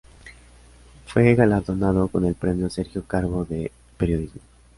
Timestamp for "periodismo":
3.97-4.41